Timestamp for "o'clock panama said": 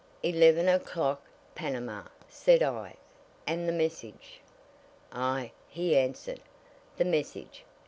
0.67-2.63